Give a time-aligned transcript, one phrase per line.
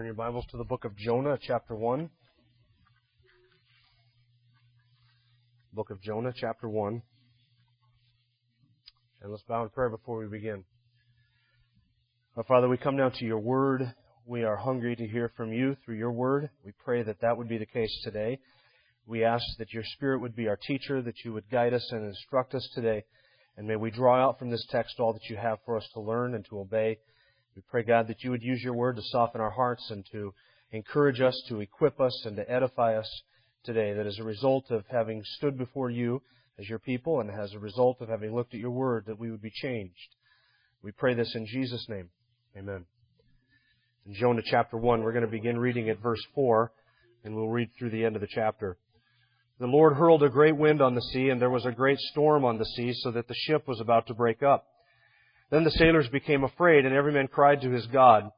[0.00, 2.08] Turn your Bibles to the book of Jonah, chapter 1.
[5.74, 7.02] Book of Jonah, chapter 1.
[9.20, 10.64] And let's bow in prayer before we begin.
[12.34, 13.92] Our Father, we come now to your word.
[14.24, 16.48] We are hungry to hear from you through your word.
[16.64, 18.38] We pray that that would be the case today.
[19.06, 22.06] We ask that your Spirit would be our teacher, that you would guide us and
[22.06, 23.04] instruct us today.
[23.58, 26.00] And may we draw out from this text all that you have for us to
[26.00, 26.96] learn and to obey.
[27.56, 30.32] We pray, God, that you would use your word to soften our hearts and to
[30.72, 33.22] encourage us, to equip us, and to edify us
[33.64, 33.92] today.
[33.92, 36.22] That as a result of having stood before you
[36.58, 39.30] as your people and as a result of having looked at your word, that we
[39.30, 40.14] would be changed.
[40.82, 42.10] We pray this in Jesus' name.
[42.56, 42.84] Amen.
[44.06, 46.72] In Jonah chapter 1, we're going to begin reading at verse 4,
[47.24, 48.78] and we'll read through the end of the chapter.
[49.58, 52.44] The Lord hurled a great wind on the sea, and there was a great storm
[52.46, 54.66] on the sea, so that the ship was about to break up.
[55.50, 58.30] Then the sailors became afraid, and every man cried to his God.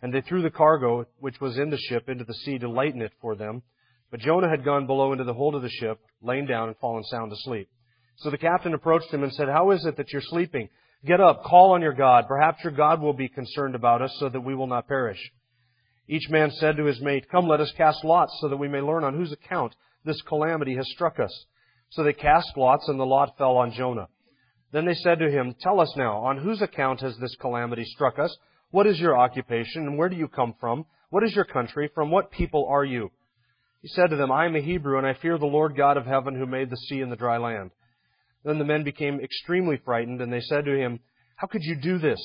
[0.00, 3.02] And they threw the cargo which was in the ship into the sea to lighten
[3.02, 3.62] it for them.
[4.10, 7.04] But Jonah had gone below into the hold of the ship, lain down and fallen
[7.04, 7.68] sound asleep.
[8.16, 10.68] So the captain approached him and said, How is it that you're sleeping?
[11.04, 12.26] Get up, call on your God.
[12.28, 15.18] Perhaps your God will be concerned about us so that we will not perish.
[16.08, 18.80] Each man said to his mate, Come, let us cast lots so that we may
[18.80, 19.74] learn on whose account
[20.04, 21.46] this calamity has struck us.
[21.90, 24.08] So they cast lots, and the lot fell on Jonah.
[24.72, 28.18] Then they said to him, Tell us now, on whose account has this calamity struck
[28.18, 28.34] us?
[28.70, 30.86] What is your occupation, and where do you come from?
[31.10, 31.90] What is your country?
[31.94, 33.10] From what people are you?
[33.82, 36.06] He said to them, I am a Hebrew, and I fear the Lord God of
[36.06, 37.70] heaven who made the sea and the dry land.
[38.44, 41.00] Then the men became extremely frightened, and they said to him,
[41.36, 42.20] How could you do this?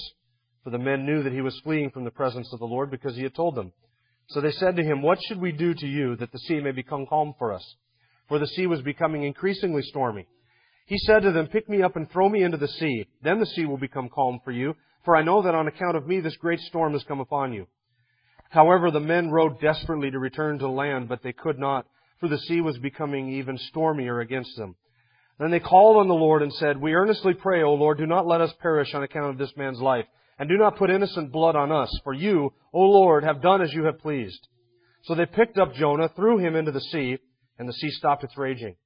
[0.63, 3.15] For the men knew that he was fleeing from the presence of the Lord because
[3.15, 3.73] he had told them.
[4.29, 6.71] So they said to him, What should we do to you that the sea may
[6.71, 7.75] become calm for us?
[8.29, 10.27] For the sea was becoming increasingly stormy.
[10.87, 13.05] He said to them, Pick me up and throw me into the sea.
[13.21, 16.07] Then the sea will become calm for you, for I know that on account of
[16.07, 17.67] me this great storm has come upon you.
[18.49, 21.85] However, the men rowed desperately to return to land, but they could not,
[22.21, 24.75] for the sea was becoming even stormier against them.
[25.37, 28.25] Then they called on the Lord and said, We earnestly pray, O Lord, do not
[28.25, 30.05] let us perish on account of this man's life,
[30.39, 33.73] and do not put innocent blood on us, for you, O Lord, have done as
[33.73, 34.47] you have pleased.
[35.03, 37.17] So they picked up Jonah, threw him into the sea,
[37.59, 38.77] and the sea stopped its raging.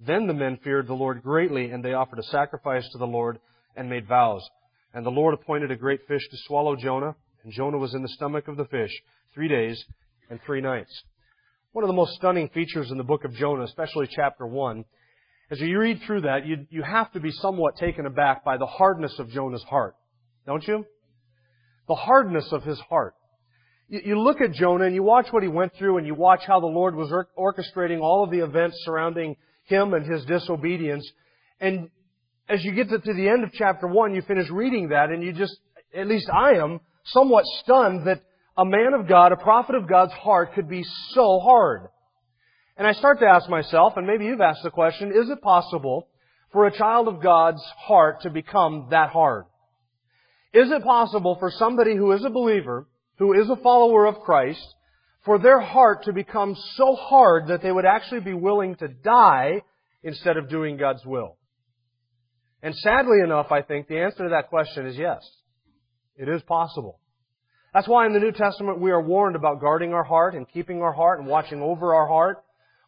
[0.00, 3.38] Then the men feared the Lord greatly, and they offered a sacrifice to the Lord
[3.76, 4.46] and made vows.
[4.92, 8.08] And the Lord appointed a great fish to swallow Jonah, and Jonah was in the
[8.08, 8.92] stomach of the fish
[9.34, 9.84] three days
[10.30, 11.02] and three nights.
[11.72, 14.84] One of the most stunning features in the book of Jonah, especially chapter 1,
[15.50, 18.66] as you read through that, you, you have to be somewhat taken aback by the
[18.66, 19.94] hardness of Jonah's heart.
[20.46, 20.86] Don't you?
[21.88, 23.14] The hardness of his heart.
[23.88, 26.40] You, you look at Jonah and you watch what he went through and you watch
[26.46, 31.08] how the Lord was orchestrating all of the events surrounding him and his disobedience.
[31.60, 31.90] And
[32.48, 35.22] as you get to, to the end of chapter 1, you finish reading that and
[35.22, 35.56] you just,
[35.94, 38.22] at least I am, somewhat stunned that
[38.56, 41.88] a man of God, a prophet of God's heart could be so hard.
[42.76, 46.08] And I start to ask myself, and maybe you've asked the question, is it possible
[46.52, 49.44] for a child of God's heart to become that hard?
[50.52, 52.86] Is it possible for somebody who is a believer,
[53.18, 54.74] who is a follower of Christ,
[55.24, 59.62] for their heart to become so hard that they would actually be willing to die
[60.02, 61.36] instead of doing God's will?
[62.62, 65.20] And sadly enough, I think the answer to that question is yes.
[66.16, 67.00] It is possible.
[67.74, 70.80] That's why in the New Testament we are warned about guarding our heart and keeping
[70.80, 72.38] our heart and watching over our heart.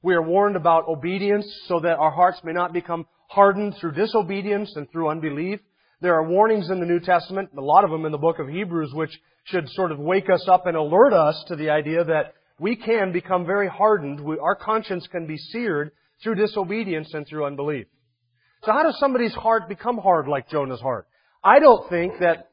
[0.03, 4.73] We are warned about obedience so that our hearts may not become hardened through disobedience
[4.77, 5.59] and through unbelief.
[6.01, 8.49] There are warnings in the New Testament, a lot of them in the book of
[8.49, 12.35] Hebrews, which should sort of wake us up and alert us to the idea that
[12.61, 14.21] we can become very hardened.
[14.21, 17.87] We, our conscience can be seared through disobedience and through unbelief.
[18.65, 21.07] So how does somebody's heart become hard like Jonah's heart?
[21.43, 22.51] I don't think that,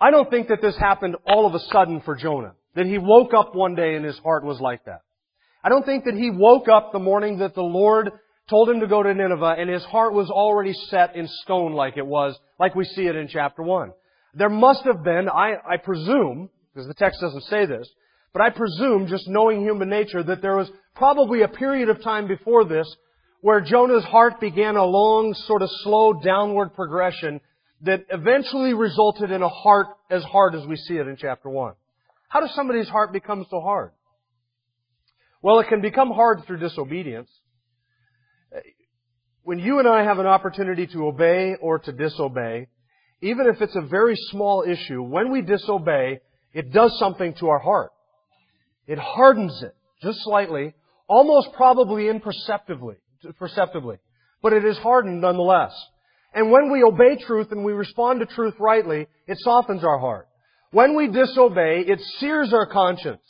[0.00, 2.52] I don't think that this happened all of a sudden for Jonah.
[2.76, 5.02] That he woke up one day and his heart was like that.
[5.64, 8.12] I don't think that he woke up the morning that the Lord
[8.50, 11.96] told him to go to Nineveh and his heart was already set in stone like
[11.96, 13.92] it was, like we see it in chapter 1.
[14.34, 17.88] There must have been, I, I presume, because the text doesn't say this,
[18.32, 22.28] but I presume, just knowing human nature, that there was probably a period of time
[22.28, 22.86] before this
[23.40, 27.40] where Jonah's heart began a long, sort of slow downward progression
[27.82, 31.72] that eventually resulted in a heart as hard as we see it in chapter 1.
[32.28, 33.92] How does somebody's heart become so hard?
[35.42, 37.30] Well, it can become hard through disobedience.
[39.42, 42.68] When you and I have an opportunity to obey or to disobey,
[43.22, 46.20] even if it's a very small issue, when we disobey,
[46.52, 47.90] it does something to our heart.
[48.86, 50.74] It hardens it, just slightly,
[51.08, 52.96] almost probably imperceptibly,
[53.38, 53.98] perceptibly.
[54.42, 55.72] But it is hardened nonetheless.
[56.32, 60.28] And when we obey truth and we respond to truth rightly, it softens our heart.
[60.70, 63.22] When we disobey, it sears our conscience.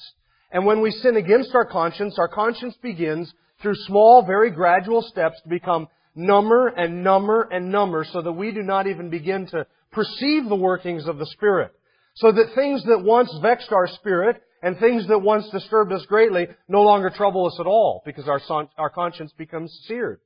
[0.53, 5.41] And when we sin against our conscience, our conscience begins through small, very gradual steps
[5.43, 9.67] to become number and number and number so that we do not even begin to
[9.93, 11.73] perceive the workings of the Spirit.
[12.15, 16.49] So that things that once vexed our spirit and things that once disturbed us greatly
[16.69, 20.21] no longer trouble us at all because our, son, our conscience becomes seared.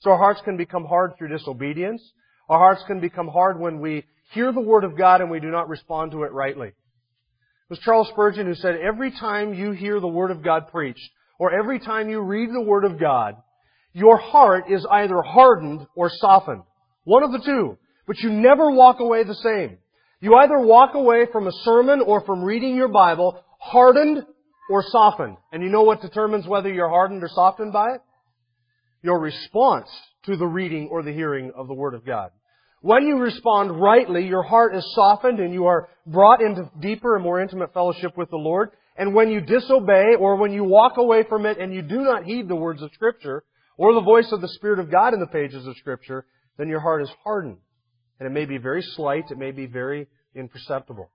[0.00, 2.02] So our hearts can become hard through disobedience.
[2.48, 5.50] Our hearts can become hard when we hear the Word of God and we do
[5.50, 6.68] not respond to it rightly.
[6.68, 6.74] It
[7.70, 11.58] was Charles Spurgeon who said, every time you hear the Word of God preached, or
[11.58, 13.36] every time you read the Word of God,
[13.92, 16.62] your heart is either hardened or softened.
[17.04, 17.78] One of the two.
[18.06, 19.78] But you never walk away the same.
[20.20, 24.22] You either walk away from a sermon or from reading your Bible hardened
[24.70, 25.36] or softened.
[25.52, 28.00] And you know what determines whether you're hardened or softened by it?
[29.02, 29.88] Your response
[30.24, 32.30] to the reading or the hearing of the Word of God.
[32.80, 37.24] When you respond rightly, your heart is softened and you are brought into deeper and
[37.24, 38.70] more intimate fellowship with the Lord.
[38.98, 42.24] And when you disobey or when you walk away from it and you do not
[42.24, 43.44] heed the words of Scripture
[43.76, 46.24] or the voice of the Spirit of God in the pages of Scripture,
[46.56, 47.58] then your heart is hardened.
[48.18, 51.10] And it may be very slight, it may be very imperceptible.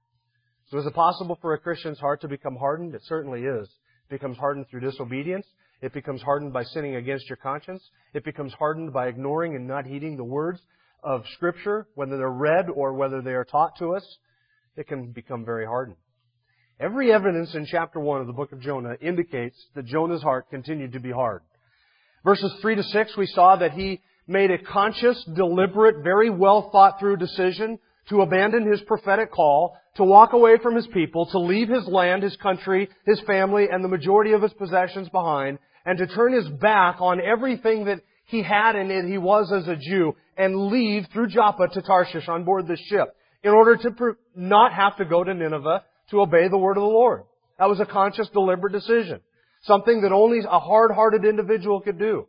[0.69, 2.93] So is it possible for a Christian's heart to become hardened?
[2.93, 3.67] It certainly is.
[3.67, 5.47] It becomes hardened through disobedience.
[5.81, 7.83] It becomes hardened by sinning against your conscience.
[8.13, 10.61] It becomes hardened by ignoring and not heeding the words
[11.03, 14.05] of Scripture, whether they're read or whether they are taught to us.
[14.75, 15.97] It can become very hardened.
[16.81, 20.93] Every evidence in chapter 1 of the book of Jonah indicates that Jonah's heart continued
[20.93, 21.43] to be hard.
[22.25, 26.99] Verses 3 to 6, we saw that he made a conscious, deliberate, very well thought
[26.99, 27.77] through decision
[28.09, 32.23] to abandon his prophetic call, to walk away from his people, to leave his land,
[32.23, 36.49] his country, his family, and the majority of his possessions behind, and to turn his
[36.49, 41.05] back on everything that he had and that he was as a Jew, and leave
[41.13, 45.23] through Joppa to Tarshish on board the ship, in order to not have to go
[45.23, 47.23] to Nineveh to obey the word of the Lord.
[47.57, 49.21] That was a conscious, deliberate decision.
[49.63, 52.27] Something that only a hard-hearted individual could do.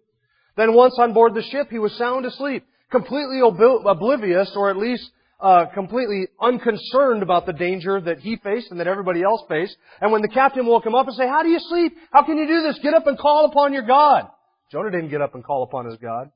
[0.57, 5.11] Then once on board the ship, he was sound asleep, completely oblivious, or at least
[5.41, 9.77] uh, completely unconcerned about the danger that he faced and that everybody else faced.
[10.01, 11.97] And when the captain woke him up and said, "How do you sleep?
[12.13, 12.79] How can you do this?
[12.81, 14.29] Get up and call upon your God."
[14.71, 16.31] Jonah didn't get up and call upon his God.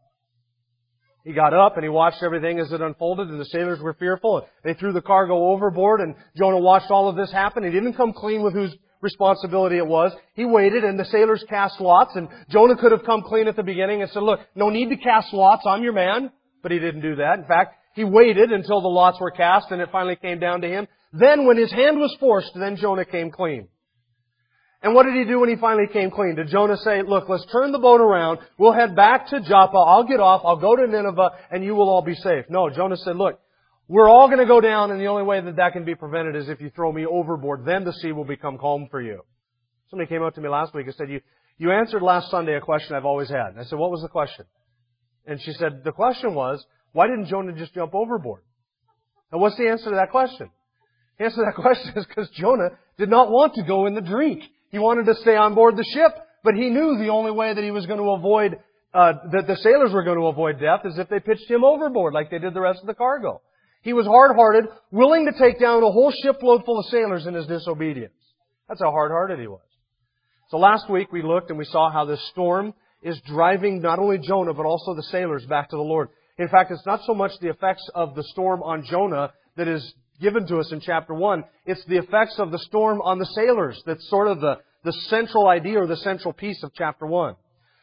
[1.26, 4.38] He got up and he watched everything as it unfolded and the sailors were fearful.
[4.38, 7.64] and They threw the cargo overboard and Jonah watched all of this happen.
[7.64, 10.12] He didn't come clean with whose responsibility it was.
[10.34, 13.64] He waited and the sailors cast lots and Jonah could have come clean at the
[13.64, 15.64] beginning and said, look, no need to cast lots.
[15.66, 16.30] I'm your man.
[16.62, 17.40] But he didn't do that.
[17.40, 20.68] In fact, he waited until the lots were cast and it finally came down to
[20.68, 20.86] him.
[21.12, 23.66] Then when his hand was forced, then Jonah came clean.
[24.86, 26.36] And what did he do when he finally came clean?
[26.36, 30.04] Did Jonah say, look, let's turn the boat around, we'll head back to Joppa, I'll
[30.04, 32.44] get off, I'll go to Nineveh, and you will all be safe?
[32.48, 33.40] No, Jonah said, look,
[33.88, 36.36] we're all going to go down, and the only way that that can be prevented
[36.36, 37.64] is if you throw me overboard.
[37.66, 39.22] Then the sea will become calm for you.
[39.90, 41.20] Somebody came up to me last week and said, you,
[41.58, 43.48] you answered last Sunday a question I've always had.
[43.48, 44.44] And I said, what was the question?
[45.26, 48.42] And she said, the question was, why didn't Jonah just jump overboard?
[49.32, 50.48] And what's the answer to that question?
[51.18, 54.00] The answer to that question is because Jonah did not want to go in the
[54.00, 54.44] drink.
[54.76, 56.12] He wanted to stay on board the ship,
[56.44, 58.58] but he knew the only way that he was going to avoid,
[58.92, 62.12] uh, that the sailors were going to avoid death is if they pitched him overboard
[62.12, 63.40] like they did the rest of the cargo.
[63.80, 67.46] He was hard-hearted, willing to take down a whole shipload full of sailors in his
[67.46, 68.12] disobedience.
[68.68, 69.64] That's how hard-hearted he was.
[70.50, 74.18] So last week we looked and we saw how this storm is driving not only
[74.18, 76.10] Jonah but also the sailors back to the Lord.
[76.36, 79.94] In fact, it's not so much the effects of the storm on Jonah that is
[80.20, 81.44] given to us in chapter 1.
[81.66, 85.48] It's the effects of the storm on the sailors that's sort of the, the central
[85.48, 87.36] idea or the central piece of chapter 1.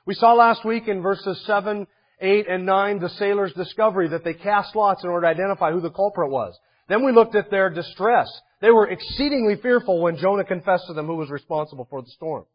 [0.06, 1.88] We saw last week in verses 7,
[2.20, 5.82] 8, and 9 the sailors' discovery that they cast lots in order to identify who
[5.82, 6.58] the culprit was.
[6.90, 8.30] Then we looked at their distress.
[8.62, 12.46] They were exceedingly fearful when Jonah confessed to them who was responsible for the storm.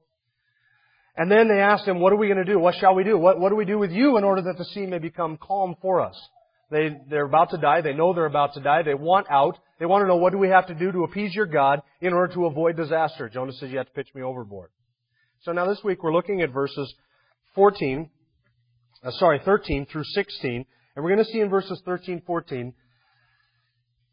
[1.17, 2.59] And then they asked him, what are we going to do?
[2.59, 3.19] What shall we do?
[3.19, 5.75] What, what do we do with you in order that the sea may become calm
[5.83, 6.17] for us?
[6.71, 7.81] They, they're about to die.
[7.81, 8.83] They know they're about to die.
[8.83, 9.59] They want out.
[9.79, 12.13] They want to know what do we have to do to appease your God in
[12.13, 13.29] order to avoid disaster.
[13.29, 14.71] Jonah says, you have to pitch me overboard.
[15.43, 16.93] So now this week we're looking at verses
[17.55, 18.11] 14,
[19.03, 20.67] uh, sorry, 13 through 16.
[20.95, 22.75] And we're going to see in verses 13, 14,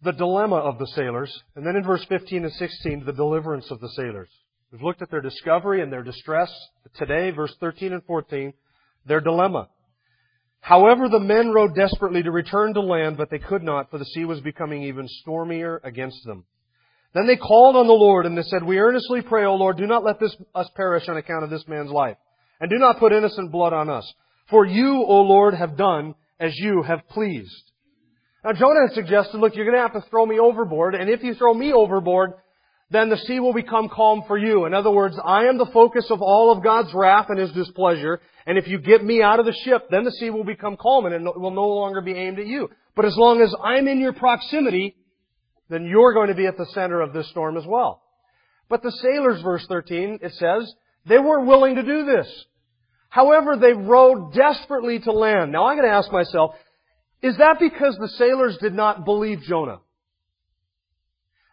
[0.03, 3.79] the dilemma of the sailors, and then in verse 15 and 16, the deliverance of
[3.79, 4.29] the sailors.
[4.71, 6.51] We've looked at their discovery and their distress.
[6.95, 8.53] Today, verse 13 and 14,
[9.05, 9.69] their dilemma.
[10.65, 14.05] However, the men rowed desperately to return to land, but they could not, for the
[14.05, 16.43] sea was becoming even stormier against them.
[17.13, 19.85] Then they called on the Lord, and they said, We earnestly pray, O Lord, do
[19.85, 22.17] not let this, us perish on account of this man's life,
[22.59, 24.11] and do not put innocent blood on us.
[24.49, 27.71] For you, O Lord, have done as you have pleased.
[28.43, 31.21] Now Jonah has suggested, look, you're going to have to throw me overboard, and if
[31.21, 32.31] you throw me overboard,
[32.91, 34.65] then the sea will become calm for you.
[34.65, 38.21] In other words, I am the focus of all of God's wrath and His displeasure,
[38.45, 41.05] and if you get me out of the ship, then the sea will become calm
[41.05, 42.69] and it will no longer be aimed at you.
[42.95, 44.95] But as long as I'm in your proximity,
[45.69, 48.03] then you're going to be at the center of this storm as well.
[48.69, 50.71] But the sailors, verse 13, it says,
[51.07, 52.27] they weren't willing to do this.
[53.09, 55.51] However, they rowed desperately to land.
[55.51, 56.55] Now I'm going to ask myself,
[57.21, 59.79] is that because the sailors did not believe Jonah?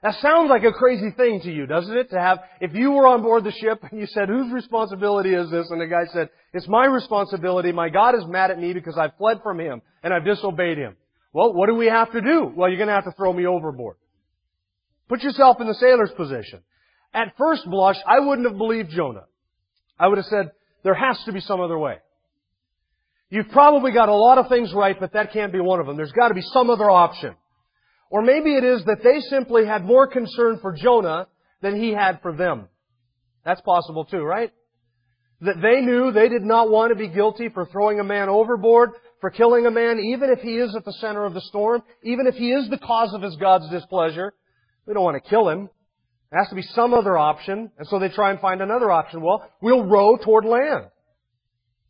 [0.02, 2.10] That sounds like a crazy thing to you, doesn't it?
[2.10, 5.48] To have, if you were on board the ship and you said, whose responsibility is
[5.48, 5.70] this?
[5.70, 7.70] And the guy said, it's my responsibility.
[7.70, 10.96] My God is mad at me because I've fled from Him and I've disobeyed Him.
[11.32, 12.52] Well, what do we have to do?
[12.54, 13.96] Well, you're gonna have to throw me overboard.
[15.08, 16.62] Put yourself in the sailor's position.
[17.14, 19.24] At first blush, I wouldn't have believed Jonah.
[20.00, 20.50] I would have said,
[20.82, 21.98] there has to be some other way.
[23.30, 25.96] You've probably got a lot of things right, but that can't be one of them.
[25.96, 27.36] There's got to be some other option.
[28.12, 31.28] Or maybe it is that they simply had more concern for Jonah
[31.62, 32.68] than he had for them.
[33.42, 34.52] That's possible too, right?
[35.40, 38.90] That they knew they did not want to be guilty for throwing a man overboard,
[39.22, 42.26] for killing a man, even if he is at the center of the storm, even
[42.26, 44.34] if he is the cause of his God's displeasure.
[44.86, 45.70] We don't want to kill him.
[46.30, 49.22] There has to be some other option, and so they try and find another option.
[49.22, 50.88] Well, we'll row toward land.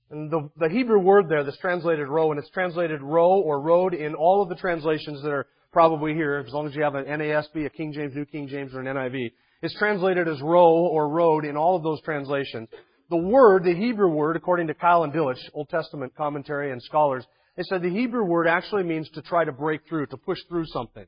[0.09, 3.93] And the, the Hebrew word there that's translated row, and it's translated row or road
[3.93, 7.07] in all of the translations that are probably here, as long as you have an
[7.07, 11.09] NASB, a King James, New King James, or an NIV, is translated as row or
[11.09, 12.69] road in all of those translations.
[13.11, 17.25] The word, the Hebrew word, according to Keil and Delitzsch, Old Testament commentary and scholars,
[17.57, 20.67] they said the Hebrew word actually means to try to break through, to push through
[20.67, 21.07] something.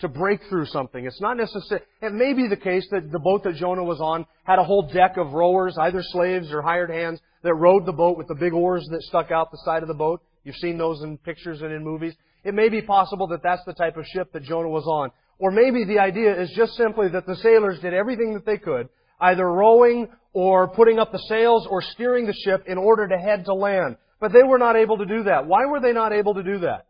[0.00, 1.06] To break through something.
[1.06, 4.26] It's not necessary, it may be the case that the boat that Jonah was on
[4.44, 8.18] had a whole deck of rowers, either slaves or hired hands, that rowed the boat
[8.18, 10.20] with the big oars that stuck out the side of the boat.
[10.44, 12.14] You've seen those in pictures and in movies.
[12.46, 15.10] It may be possible that that's the type of ship that Jonah was on.
[15.40, 18.88] Or maybe the idea is just simply that the sailors did everything that they could,
[19.20, 23.46] either rowing or putting up the sails or steering the ship in order to head
[23.46, 23.96] to land.
[24.20, 25.48] But they were not able to do that.
[25.48, 26.86] Why were they not able to do that?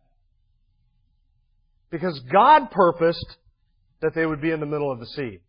[1.91, 3.37] Because God purposed
[4.03, 5.41] that they would be in the middle of the sea.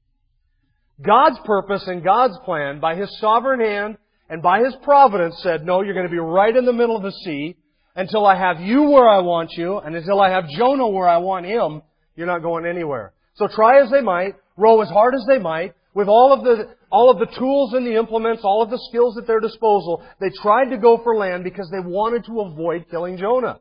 [1.01, 3.97] God's purpose and God's plan, by His sovereign hand
[4.29, 7.03] and by His providence, said, no, you're going to be right in the middle of
[7.03, 7.57] the sea
[7.97, 11.17] until I have you where I want you, and until I have Jonah where I
[11.17, 11.81] want him,
[12.15, 13.11] you're not going anywhere.
[13.35, 16.75] So try as they might, row as hard as they might, with all of the,
[16.91, 20.29] all of the tools and the implements, all of the skills at their disposal, they
[20.43, 23.59] tried to go for land because they wanted to avoid killing Jonah.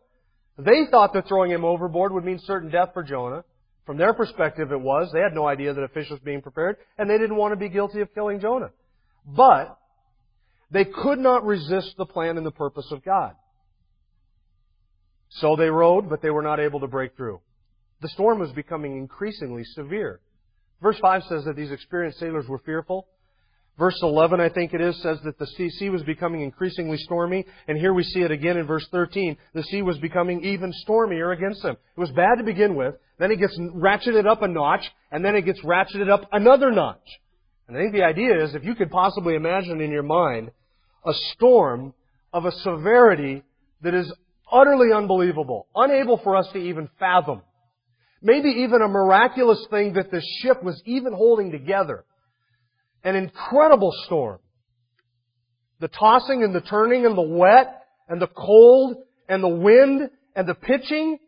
[0.59, 3.43] They thought that throwing him overboard would mean certain death for Jonah.
[3.87, 5.11] From their perspective, it was.
[5.15, 7.57] They had no idea that a fish was being prepared, and they didn't want to
[7.57, 8.71] be guilty of killing Jonah.
[9.27, 9.79] But,
[10.71, 13.35] they could not resist the plan and the purpose of God.
[15.29, 17.41] So they rowed, but they were not able to break through.
[18.01, 20.21] The storm was becoming increasingly severe.
[20.83, 23.07] Verse 5 says that these experienced sailors were fearful.
[23.79, 27.45] Verse 11, I think it is, says that the sea was becoming increasingly stormy.
[27.69, 29.37] And here we see it again in verse 13.
[29.55, 31.77] The sea was becoming even stormier against them.
[31.97, 32.95] It was bad to begin with.
[33.19, 34.85] Then it gets ratcheted up a notch.
[35.11, 37.07] And then it gets ratcheted up another notch.
[37.69, 40.51] And I think the idea is if you could possibly imagine in your mind
[41.05, 41.93] a storm
[42.33, 43.43] of a severity
[43.83, 44.11] that is
[44.51, 47.43] utterly unbelievable, unable for us to even fathom.
[48.23, 52.05] Maybe even a miraculous thing that the ship was even holding together.
[53.05, 54.39] An incredible storm.
[55.81, 58.97] The tossing and the turning and the wet and the cold
[59.29, 61.19] and the wind and the pitching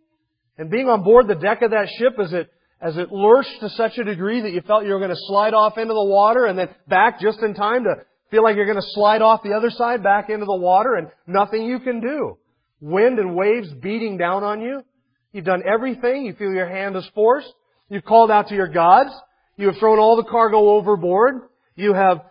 [0.56, 3.68] and being on board the deck of that ship as it as it lurched to
[3.70, 6.46] such a degree that you felt you were going to slide off into the water
[6.46, 7.96] and then back just in time to
[8.30, 11.08] feel like you're going to slide off the other side back into the water and
[11.26, 12.38] nothing you can do
[12.80, 14.82] wind and waves beating down on you.
[15.32, 16.24] You've done everything.
[16.26, 17.52] You feel your hand is forced.
[17.88, 19.10] You've called out to your gods.
[19.56, 21.42] You have thrown all the cargo overboard.
[21.74, 22.22] You have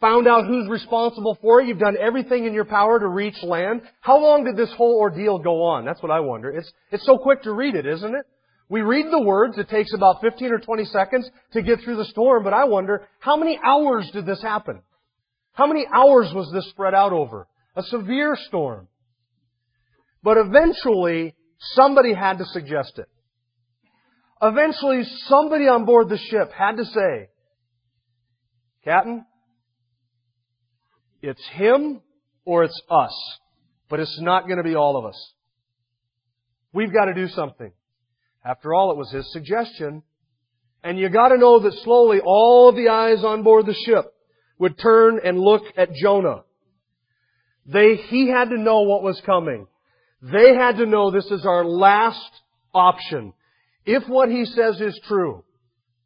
[0.00, 1.68] found out who's responsible for it.
[1.68, 3.82] You've done everything in your power to reach land.
[4.00, 5.84] How long did this whole ordeal go on?
[5.84, 6.50] That's what I wonder.
[6.50, 8.26] It's, it's so quick to read it, isn't it?
[8.68, 9.58] We read the words.
[9.58, 13.06] It takes about 15 or 20 seconds to get through the storm, but I wonder,
[13.20, 14.80] how many hours did this happen?
[15.52, 17.46] How many hours was this spread out over?
[17.76, 18.88] A severe storm.
[20.22, 21.34] But eventually,
[21.74, 23.08] somebody had to suggest it.
[24.40, 27.28] Eventually, somebody on board the ship had to say,
[28.84, 29.24] Captain,
[31.22, 32.00] it's him
[32.44, 33.14] or it's us,
[33.88, 35.32] but it's not going to be all of us.
[36.72, 37.72] We've got to do something.
[38.44, 40.02] After all, it was his suggestion.
[40.82, 44.12] And you got to know that slowly all the eyes on board the ship
[44.58, 46.42] would turn and look at Jonah.
[47.66, 49.68] They, he had to know what was coming.
[50.22, 52.30] They had to know this is our last
[52.72, 53.32] option.
[53.84, 55.44] If what he says is true,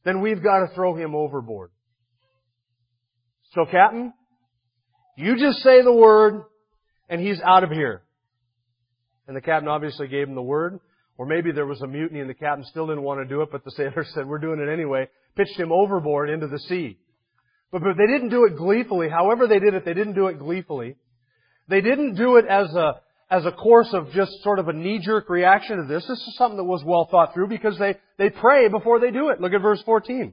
[0.04, 1.70] then we've got to throw him overboard.
[3.52, 4.12] So Captain,
[5.16, 6.42] you just say the word
[7.08, 8.02] and he's out of here.
[9.26, 10.78] And the captain obviously gave him the word.
[11.18, 13.49] Or maybe there was a mutiny and the captain still didn't want to do it,
[13.50, 16.99] but the sailors said, we're doing it anyway, pitched him overboard into the sea.
[17.73, 19.08] But, but they didn't do it gleefully.
[19.08, 20.96] However they did it, they didn't do it gleefully.
[21.68, 25.28] They didn't do it as a, as a course of just sort of a knee-jerk
[25.28, 26.06] reaction to this.
[26.06, 29.30] This is something that was well thought through because they, they pray before they do
[29.30, 29.40] it.
[29.40, 30.33] Look at verse 14.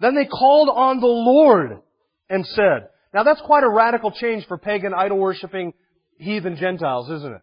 [0.00, 1.80] Then they called on the Lord
[2.28, 5.74] and said, now that's quite a radical change for pagan idol-worshipping
[6.18, 7.42] heathen Gentiles, isn't it?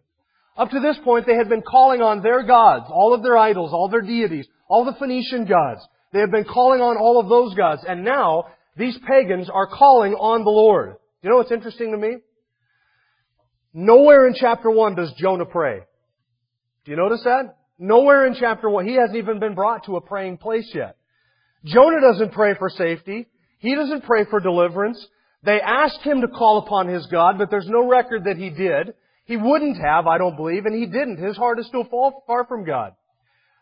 [0.58, 3.74] Up to this point, they had been calling on their gods, all of their idols,
[3.74, 5.82] all their deities, all the Phoenician gods.
[6.14, 7.84] They had been calling on all of those gods.
[7.88, 10.96] And now, these pagans are calling on the Lord.
[11.22, 12.18] You know what's interesting to me?
[13.80, 15.82] Nowhere in chapter 1 does Jonah pray.
[16.84, 17.58] Do you notice that?
[17.78, 18.88] Nowhere in chapter 1.
[18.88, 20.98] He hasn't even been brought to a praying place yet.
[21.64, 23.28] Jonah doesn't pray for safety.
[23.60, 25.06] He doesn't pray for deliverance.
[25.44, 28.96] They asked him to call upon his God, but there's no record that he did.
[29.26, 31.24] He wouldn't have, I don't believe, and he didn't.
[31.24, 31.88] His heart is still
[32.26, 32.94] far from God.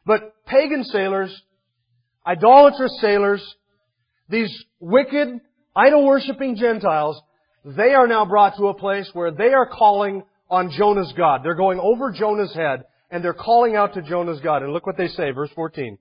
[0.06, 1.42] But pagan sailors,
[2.26, 3.44] idolatrous sailors,
[4.30, 5.42] these wicked,
[5.76, 7.22] idol-worshipping Gentiles,
[7.66, 11.42] they are now brought to a place where they are calling on Jonah's God.
[11.44, 14.62] They're going over Jonah's head, and they're calling out to Jonah's God.
[14.62, 15.98] And look what they say, verse 14.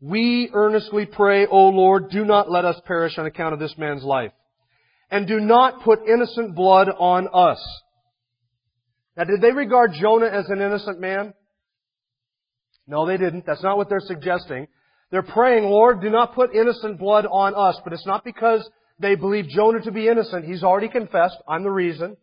[0.00, 4.02] We earnestly pray, O Lord, do not let us perish on account of this man's
[4.02, 4.32] life.
[5.10, 7.64] And do not put innocent blood on us.
[9.16, 11.32] Now, did they regard Jonah as an innocent man?
[12.86, 13.46] No, they didn't.
[13.46, 14.66] That's not what they're suggesting.
[15.10, 17.80] They're praying, Lord, do not put innocent blood on us.
[17.84, 18.68] But it's not because
[19.00, 20.44] they believe Jonah to be innocent.
[20.44, 21.36] He's already confessed.
[21.46, 22.16] I'm the reason.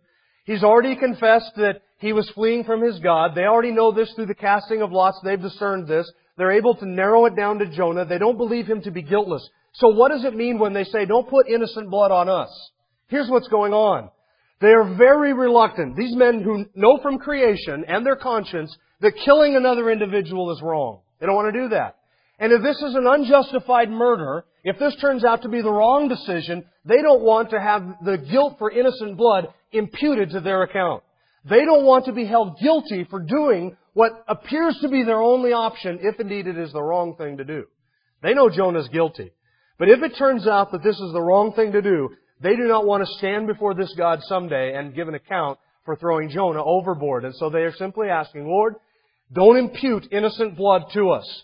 [0.45, 3.33] He's already confessed that he was fleeing from his God.
[3.33, 5.19] They already know this through the casting of lots.
[5.23, 6.09] They've discerned this.
[6.37, 8.05] They're able to narrow it down to Jonah.
[8.05, 9.47] They don't believe him to be guiltless.
[9.73, 12.49] So what does it mean when they say, don't put innocent blood on us?
[13.07, 14.09] Here's what's going on.
[14.61, 15.95] They are very reluctant.
[15.95, 21.01] These men who know from creation and their conscience that killing another individual is wrong.
[21.19, 21.97] They don't want to do that.
[22.37, 26.09] And if this is an unjustified murder, if this turns out to be the wrong
[26.09, 31.03] decision, they don't want to have the guilt for innocent blood imputed to their account.
[31.47, 35.53] They don't want to be held guilty for doing what appears to be their only
[35.53, 37.65] option, if indeed it is the wrong thing to do.
[38.21, 39.31] They know Jonah's guilty.
[39.77, 42.09] But if it turns out that this is the wrong thing to do,
[42.41, 45.95] they do not want to stand before this God someday and give an account for
[45.95, 47.23] throwing Jonah overboard.
[47.23, 48.75] And so they are simply asking, Lord,
[49.31, 51.43] don't impute innocent blood to us.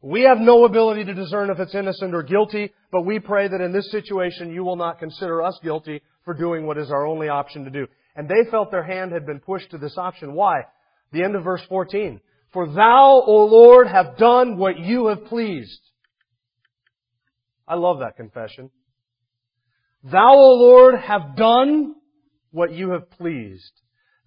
[0.00, 3.60] We have no ability to discern if it's innocent or guilty, but we pray that
[3.60, 7.28] in this situation you will not consider us guilty for doing what is our only
[7.28, 7.86] option to do.
[8.14, 10.34] And they felt their hand had been pushed to this option.
[10.34, 10.62] Why?
[11.12, 12.20] The end of verse 14.
[12.52, 15.80] For thou, O Lord, have done what you have pleased.
[17.66, 18.70] I love that confession.
[20.04, 21.96] Thou, O Lord, have done
[22.50, 23.72] what you have pleased.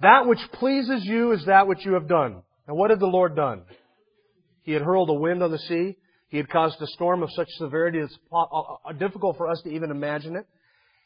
[0.02, 2.44] That which pleases you is that which you have done.
[2.68, 3.64] And what had the Lord done?
[4.64, 5.98] He had hurled a wind on the sea.
[6.30, 9.70] He had caused a storm of such severity it's uh, uh, difficult for us to
[9.70, 10.48] even imagine it.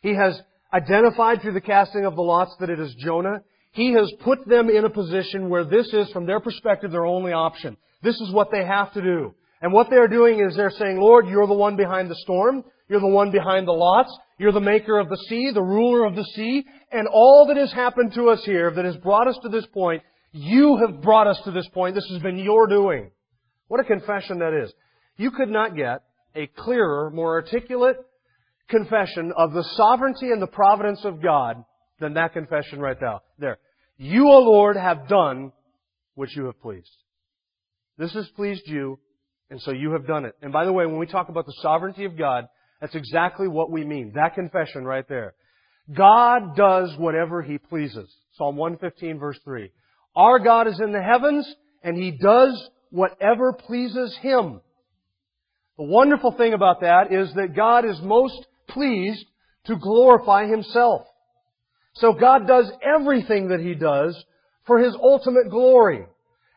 [0.01, 0.39] He has
[0.71, 3.41] identified through the casting of the lots that it is Jonah.
[3.71, 7.33] He has put them in a position where this is, from their perspective, their only
[7.33, 7.75] option.
[8.03, 9.33] This is what they have to do.
[9.61, 12.63] And what they're doing is they're saying, Lord, you're the one behind the storm.
[12.87, 14.15] You're the one behind the lots.
[14.37, 16.65] You're the maker of the sea, the ruler of the sea.
[16.91, 20.03] And all that has happened to us here, that has brought us to this point,
[20.31, 21.95] you have brought us to this point.
[21.95, 23.11] This has been your doing.
[23.67, 24.73] What a confession that is.
[25.17, 26.03] You could not get
[26.35, 27.97] a clearer, more articulate
[28.67, 31.63] confession of the sovereignty and the providence of God
[31.99, 33.21] than that confession right now.
[33.39, 33.57] There.
[33.97, 35.51] You, O Lord, have done
[36.15, 36.89] what you have pleased.
[37.97, 38.99] This has pleased you,
[39.49, 40.35] and so you have done it.
[40.41, 42.47] And by the way, when we talk about the sovereignty of God,
[42.81, 44.11] that's exactly what we mean.
[44.15, 45.33] That confession right there.
[45.93, 48.13] God does whatever He pleases.
[48.33, 49.71] Psalm 115 verse 3.
[50.15, 51.47] Our God is in the heavens,
[51.83, 54.61] and He does whatever pleases Him.
[55.77, 59.25] The wonderful thing about that is that God is most pleased
[59.65, 61.01] to glorify Himself.
[61.95, 64.17] So God does everything that He does
[64.65, 66.05] for His ultimate glory.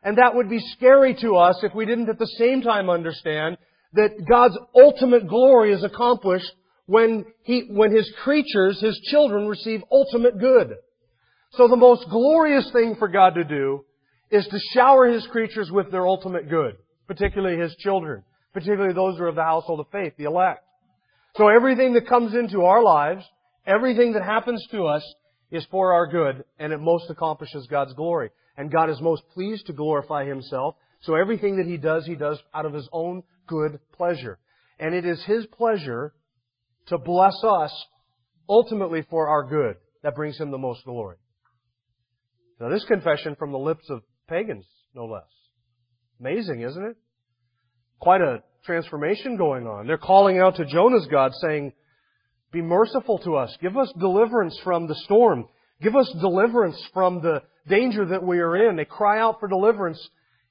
[0.05, 3.59] And that would be scary to us if we didn't at the same time understand
[3.95, 6.53] that God's ultimate glory is accomplished
[6.87, 10.77] when he, when His creatures, His children receive ultimate good.
[11.53, 13.85] So the most glorious thing for God to do
[14.31, 19.25] is to shower His creatures with their ultimate good, particularly His children, particularly those who
[19.25, 20.65] are of the household of faith, the elect.
[21.37, 23.25] So everything that comes into our lives,
[23.67, 25.03] everything that happens to us,
[25.51, 28.31] is for our good, and it most accomplishes God's glory.
[28.57, 32.39] And God is most pleased to glorify Himself, so everything that He does, He does
[32.53, 34.39] out of His own good pleasure.
[34.79, 36.13] And it is His pleasure
[36.89, 37.73] to bless us
[38.49, 41.17] ultimately for our good that brings Him the most glory.
[42.61, 45.25] Now this confession from the lips of pagans, no less.
[46.21, 46.97] Amazing, isn't it?
[48.01, 49.87] Quite a transformation going on.
[49.87, 51.73] They're calling out to Jonah's God saying,
[52.51, 53.57] be merciful to us.
[53.61, 55.47] Give us deliverance from the storm.
[55.83, 58.77] Give us deliverance from the danger that we are in.
[58.77, 60.01] They cry out for deliverance,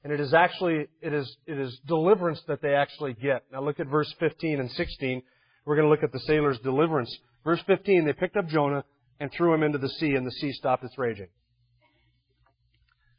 [0.03, 3.43] and it is actually, it is, it is deliverance that they actually get.
[3.51, 5.23] Now look at verse 15 and 16.
[5.65, 7.13] We're going to look at the sailors' deliverance.
[7.43, 8.83] Verse 15, they picked up Jonah
[9.19, 11.27] and threw him into the sea, and the sea stopped its raging.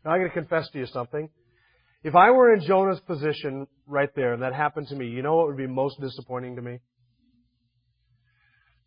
[0.08, 1.28] Now I'm going to confess to you something.
[2.02, 5.36] If I were in Jonah's position right there and that happened to me, you know
[5.36, 6.78] what would be most disappointing to me?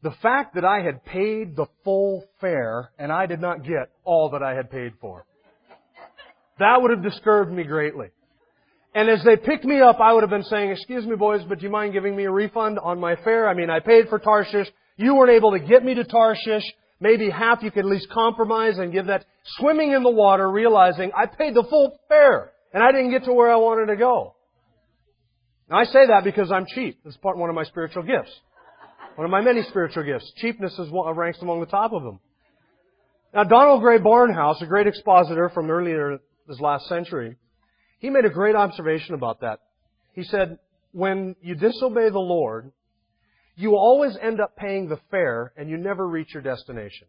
[0.02, 4.32] The fact that I had paid the full fare and I did not get all
[4.32, 5.28] that I had paid for.
[6.58, 8.08] That would have disturbed me greatly.
[8.96, 11.60] And as they picked me up, I would have been saying, excuse me boys, but
[11.60, 13.48] do you mind giving me a refund on my fare?
[13.48, 14.70] I mean, I paid for Tarshish.
[14.98, 16.64] You weren't able to get me to Tarshish.
[17.02, 19.26] Maybe half you could at least compromise and give that
[19.58, 23.34] swimming in the water, realizing I paid the full fare and I didn't get to
[23.34, 24.36] where I wanted to go.
[25.70, 27.00] Now I say that because I'm cheap.
[27.04, 28.32] It's part one of my spiritual gifts.
[29.16, 30.32] One of my many spiritual gifts.
[30.38, 32.20] Cheapness is one, ranks among the top of them.
[33.34, 37.38] Now, Donald Grey Barnhouse, a great expositor from earlier this last century,
[38.00, 39.60] he made a great observation about that.
[40.14, 40.60] He said,
[40.92, 42.72] when you disobey the Lord,
[43.56, 47.08] you always end up paying the fare and you never reach your destination.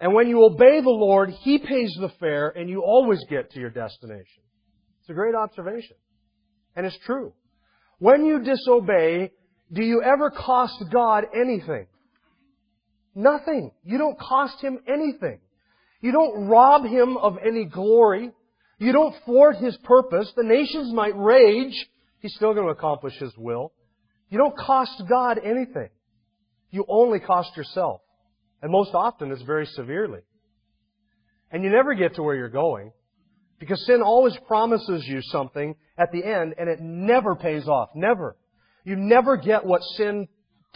[0.00, 3.60] And when you obey the Lord, He pays the fare and you always get to
[3.60, 4.42] your destination.
[5.00, 5.96] It's a great observation.
[6.76, 7.32] And it's true.
[7.98, 9.30] When you disobey,
[9.72, 11.86] do you ever cost God anything?
[13.14, 13.70] Nothing.
[13.84, 15.38] You don't cost Him anything.
[16.00, 18.30] You don't rob Him of any glory.
[18.78, 20.30] You don't thwart His purpose.
[20.36, 21.88] The nations might rage.
[22.18, 23.72] He's still going to accomplish His will.
[24.34, 25.90] You don't cost God anything.
[26.72, 28.00] You only cost yourself.
[28.62, 30.22] And most often it's very severely.
[31.52, 32.90] And you never get to where you're going.
[33.60, 37.90] Because sin always promises you something at the end and it never pays off.
[37.94, 38.36] Never.
[38.82, 40.26] You never get what sin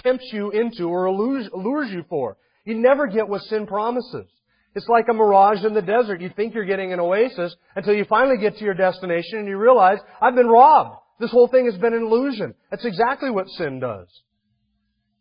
[0.05, 2.37] tempts you into or allures you for.
[2.64, 4.31] You never get what sin promises.
[4.77, 6.21] It's like a mirage in the desert.
[6.21, 9.57] You think you're getting an oasis until you finally get to your destination and you
[9.57, 11.01] realize, I've been robbed.
[11.18, 12.54] This whole thing has been an illusion.
[12.70, 14.07] That's exactly what sin does.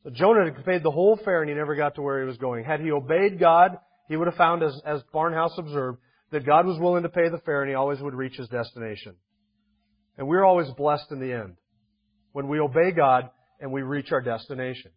[0.03, 2.37] So Jonah had paid the whole fare and he never got to where he was
[2.37, 2.63] going.
[2.63, 5.99] Had he obeyed God, he would have found, as, as Barnhouse observed,
[6.31, 9.15] that God was willing to pay the fare and he always would reach his destination.
[10.17, 11.55] And we're always blessed in the end
[12.31, 13.29] when we obey God
[13.59, 14.91] and we reach our destination.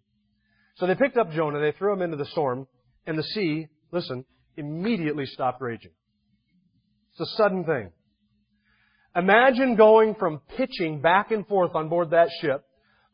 [0.77, 2.67] So they picked up Jonah, they threw him into the storm,
[3.07, 4.25] and the sea, listen,
[4.57, 5.93] immediately stopped raging.
[7.13, 7.91] It's a sudden thing.
[9.17, 12.65] Imagine going from pitching back and forth on board that ship,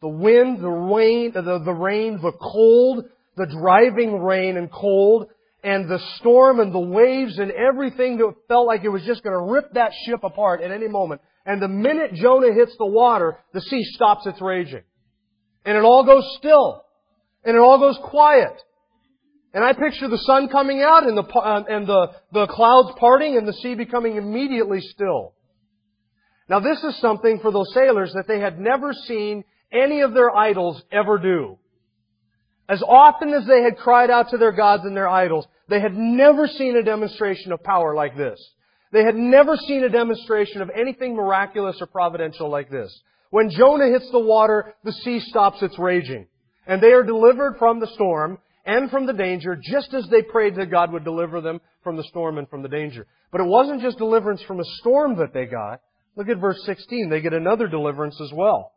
[0.02, 3.04] the wind, the rain, the, the rain, the cold,
[3.36, 5.28] the driving rain and cold,
[5.64, 9.32] and the storm and the waves and everything that felt like it was just going
[9.32, 11.22] to rip that ship apart at any moment.
[11.46, 14.82] And the minute Jonah hits the water, the sea stops its raging.
[15.64, 16.82] And it all goes still.
[17.42, 18.52] And it all goes quiet.
[19.54, 21.24] And I picture the sun coming out and the,
[21.68, 25.32] and the, the clouds parting and the sea becoming immediately still.
[26.48, 30.34] Now this is something for those sailors that they had never seen any of their
[30.34, 31.58] idols ever do.
[32.68, 35.94] As often as they had cried out to their gods and their idols, they had
[35.96, 38.40] never seen a demonstration of power like this.
[38.92, 43.00] They had never seen a demonstration of anything miraculous or providential like this.
[43.30, 46.28] When Jonah hits the water, the sea stops its raging.
[46.66, 50.56] And they are delivered from the storm and from the danger just as they prayed
[50.56, 53.06] that God would deliver them from the storm and from the danger.
[53.30, 55.80] But it wasn't just deliverance from a storm that they got.
[56.16, 57.10] Look at verse 16.
[57.10, 58.72] They get another deliverance as well.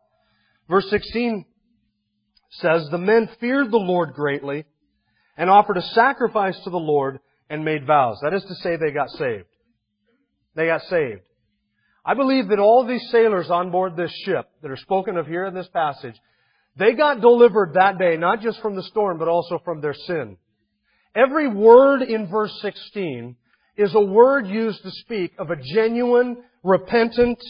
[0.69, 1.45] Verse 16
[2.51, 4.65] says, The men feared the Lord greatly
[5.37, 8.19] and offered a sacrifice to the Lord and made vows.
[8.21, 9.47] That is to say, they got saved.
[10.55, 11.21] They got saved.
[12.05, 15.45] I believe that all these sailors on board this ship that are spoken of here
[15.45, 16.15] in this passage,
[16.75, 20.37] they got delivered that day, not just from the storm, but also from their sin.
[21.15, 23.35] Every word in verse 16
[23.77, 27.43] is a word used to speak of a genuine, repentant,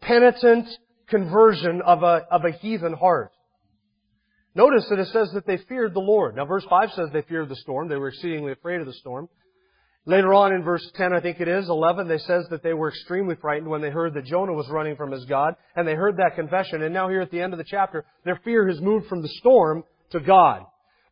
[0.00, 0.66] penitent
[1.08, 3.32] conversion of a, of a heathen heart.
[4.54, 6.36] Notice that it says that they feared the Lord.
[6.36, 7.88] Now verse 5 says they feared the storm.
[7.88, 9.28] They were exceedingly afraid of the storm.
[10.04, 12.88] Later on in verse 10, I think it is, 11, they says that they were
[12.88, 16.16] extremely frightened when they heard that Jonah was running from his God, and they heard
[16.16, 16.82] that confession.
[16.82, 19.28] And now here at the end of the chapter, their fear has moved from the
[19.28, 20.64] storm to God.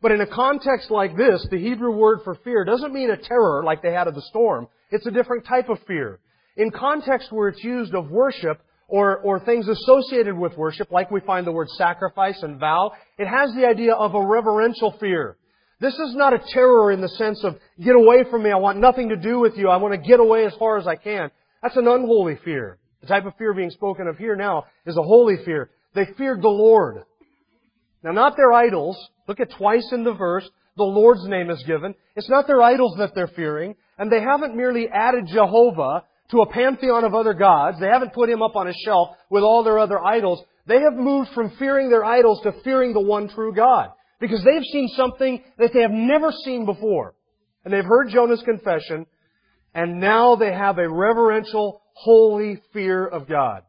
[0.02, 3.62] But in a context like this, the Hebrew word for fear doesn't mean a terror
[3.64, 4.66] like they had of the storm.
[4.90, 6.18] It's a different type of fear.
[6.61, 11.20] In context where it's used of worship, or, or things associated with worship, like we
[11.20, 15.38] find the word sacrifice and vow, it has the idea of a reverential fear.
[15.81, 18.79] This is not a terror in the sense of, get away from me, I want
[18.79, 21.31] nothing to do with you, I want to get away as far as I can.
[21.62, 22.77] That's an unholy fear.
[23.01, 25.70] The type of fear being spoken of here now is a holy fear.
[25.94, 27.05] They feared the Lord.
[28.03, 28.99] Now not their idols.
[29.27, 30.46] Look at twice in the verse,
[30.77, 31.94] the Lord's name is given.
[32.16, 36.52] It's not their idols that they're fearing, and they haven't merely added Jehovah to a
[36.52, 37.78] pantheon of other gods.
[37.80, 40.42] They haven't put him up on a shelf with all their other idols.
[40.66, 43.90] They have moved from fearing their idols to fearing the one true God.
[44.20, 47.14] Because they've seen something that they have never seen before.
[47.64, 49.06] And they've heard Jonah's confession,
[49.74, 53.62] and now they have a reverential, holy fear of God.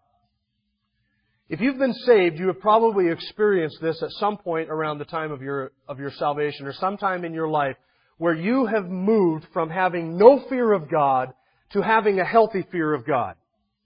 [1.50, 5.32] If you've been saved, you have probably experienced this at some point around the time
[5.32, 7.76] of your, of your salvation or sometime in your life
[8.18, 11.34] where you have moved from having no fear of God
[11.74, 13.36] to having a healthy fear of God.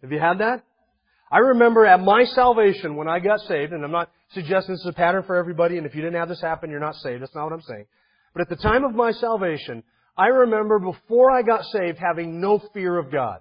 [0.01, 0.63] Have you had that?
[1.31, 4.87] I remember at my salvation when I got saved, and I'm not suggesting this is
[4.87, 7.21] a pattern for everybody, and if you didn't have this happen, you're not saved.
[7.21, 7.85] That's not what I'm saying.
[8.33, 9.83] But at the time of my salvation,
[10.17, 13.39] I remember before I got saved having no fear of God.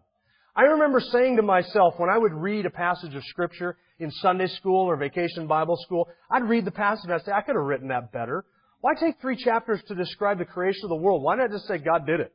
[0.56, 4.46] I remember saying to myself when I would read a passage of Scripture in Sunday
[4.46, 7.64] school or vacation Bible school, I'd read the passage and I'd say, I could have
[7.64, 8.44] written that better.
[8.80, 11.22] Why take three chapters to describe the creation of the world?
[11.22, 12.32] Why not just say God did it?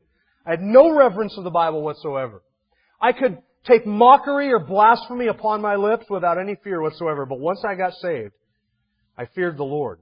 [0.50, 2.42] I had no reverence of the Bible whatsoever.
[3.00, 7.28] I could take mockery or blasphemy upon my lips without any fear whatsoever.
[7.28, 8.34] But once I got saved,
[9.16, 10.00] I feared the Lord.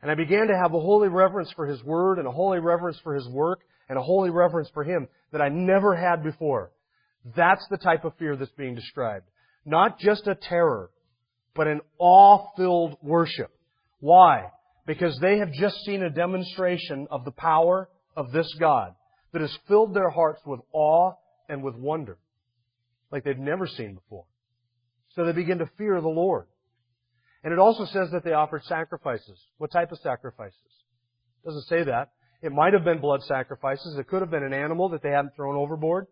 [0.00, 2.98] And I began to have a holy reverence for His Word and a holy reverence
[3.04, 6.70] for His work and a holy reverence for Him that I never had before.
[7.36, 9.26] That's the type of fear that's being described.
[9.66, 10.88] Not just a terror,
[11.54, 13.50] but an awe-filled worship.
[14.00, 14.44] Why?
[14.86, 18.94] Because they have just seen a demonstration of the power of this God
[19.34, 21.12] that has filled their hearts with awe
[21.48, 22.16] and with wonder
[23.10, 24.24] like they'd never seen before.
[25.14, 26.46] So they begin to fear the Lord.
[27.42, 29.38] And it also says that they offered sacrifices.
[29.58, 30.58] What type of sacrifices?
[31.42, 32.10] It doesn't say that.
[32.42, 33.96] It might have been blood sacrifices.
[33.98, 36.06] It could have been an animal that they hadn't thrown overboard.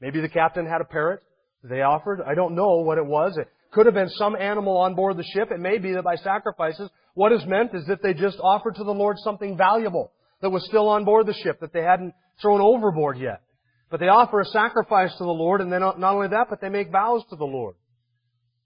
[0.00, 1.20] Maybe the captain had a parrot
[1.64, 2.22] they offered.
[2.22, 3.36] I don't know what it was.
[3.36, 5.50] It could have been some animal on board the ship.
[5.50, 8.84] It may be that by sacrifices, what is meant is that they just offered to
[8.84, 12.60] the Lord something valuable that was still on board the ship that they hadn't thrown
[12.60, 13.42] overboard yet.
[13.90, 16.68] But they offer a sacrifice to the Lord, and then not only that, but they
[16.68, 17.74] make vows to the Lord.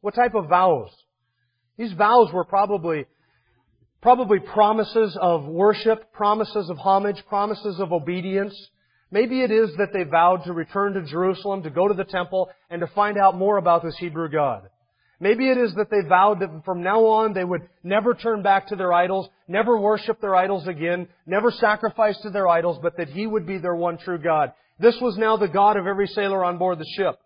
[0.00, 0.90] What type of vows?
[1.78, 3.06] These vows were probably,
[4.00, 8.54] probably promises of worship, promises of homage, promises of obedience.
[9.12, 12.48] Maybe it is that they vowed to return to Jerusalem, to go to the temple,
[12.68, 14.62] and to find out more about this Hebrew God.
[15.22, 18.66] Maybe it is that they vowed that from now on they would never turn back
[18.66, 23.08] to their idols, never worship their idols again, never sacrifice to their idols, but that
[23.08, 24.50] He would be their one true God.
[24.80, 27.20] This was now the God of every sailor on board the ship.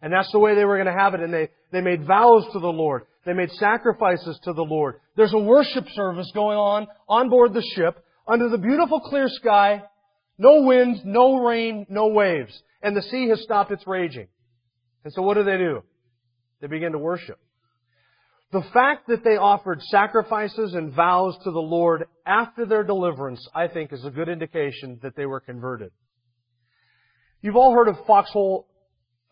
[0.00, 1.20] And that's the way they were going to have it.
[1.20, 3.02] And they, they made vows to the Lord.
[3.26, 4.94] They made sacrifices to the Lord.
[5.14, 9.82] There's a worship service going on on board the ship under the beautiful clear sky.
[10.38, 12.58] No wind, no rain, no waves.
[12.80, 14.28] And the sea has stopped its raging.
[15.04, 15.82] And so what do they do?
[16.60, 17.38] They begin to worship.
[18.50, 23.68] The fact that they offered sacrifices and vows to the Lord after their deliverance, I
[23.68, 25.90] think, is a good indication that they were converted.
[27.42, 28.66] You've all heard of foxhole,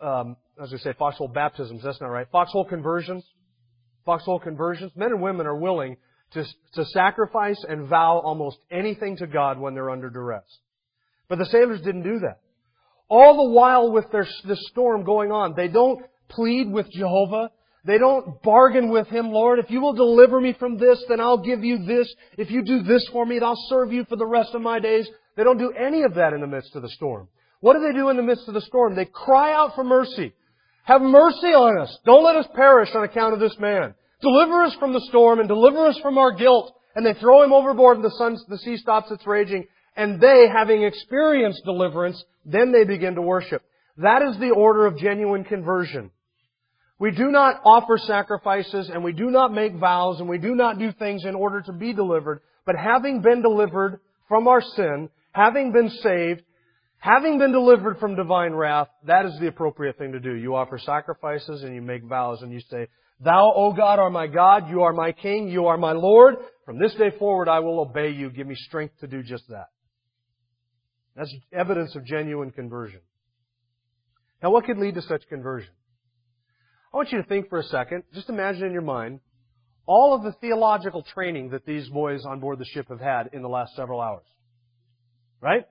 [0.01, 1.83] um, as I say, foxhole baptisms.
[1.83, 2.27] That's not right.
[2.31, 3.25] Foxhole conversions.
[4.05, 4.93] Foxhole conversions.
[4.95, 5.97] Men and women are willing
[6.33, 10.45] to, to sacrifice and vow almost anything to God when they're under duress.
[11.29, 12.41] But the sailors didn't do that.
[13.09, 17.51] All the while with their, this storm going on, they don't plead with Jehovah.
[17.85, 21.39] They don't bargain with Him, Lord, if you will deliver me from this, then I'll
[21.39, 22.13] give you this.
[22.37, 25.09] If you do this for me, I'll serve you for the rest of my days.
[25.37, 27.29] They don't do any of that in the midst of the storm.
[27.61, 28.97] What do they do in the midst of the storm?
[28.97, 30.33] They cry out for mercy.
[30.85, 31.97] Have mercy on us.
[32.05, 33.95] Don't let us perish on account of this man.
[34.21, 36.73] Deliver us from the storm and deliver us from our guilt.
[36.95, 39.67] And they throw him overboard and the, sun, the sea stops its raging.
[39.97, 43.63] And they, having experienced deliverance, then they begin to worship.
[43.99, 46.11] That is the order of genuine conversion.
[46.99, 50.79] We do not offer sacrifices and we do not make vows and we do not
[50.79, 52.41] do things in order to be delivered.
[52.65, 56.43] But having been delivered from our sin, having been saved,
[56.99, 60.35] Having been delivered from divine wrath, that is the appropriate thing to do.
[60.35, 62.89] You offer sacrifices and you make vows and you say,
[63.21, 66.35] Thou, O God, are my God, you are my King, you are my Lord.
[66.65, 68.31] From this day forward I will obey you.
[68.31, 69.69] Give me strength to do just that.
[71.15, 73.01] That's evidence of genuine conversion.
[74.43, 75.71] Now what could lead to such conversion?
[76.93, 79.21] I want you to think for a second, just imagine in your mind,
[79.87, 83.43] all of the theological training that these boys on board the ship have had in
[83.43, 84.27] the last several hours.
[85.41, 85.65] Right?